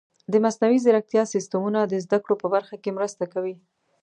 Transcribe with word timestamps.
د 0.31 0.33
مصنوعي 0.43 0.79
ځیرکتیا 0.85 1.23
سیستمونه 1.33 1.79
د 1.85 1.93
زده 2.05 2.17
کړو 2.23 2.35
په 2.41 2.47
برخه 2.53 2.75
کې 2.83 2.95
مرسته 2.97 3.23
کوي. 3.33 3.55